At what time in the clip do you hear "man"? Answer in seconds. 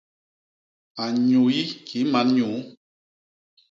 2.11-2.27